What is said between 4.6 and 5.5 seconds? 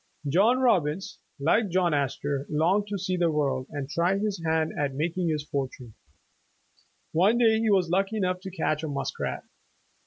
at making his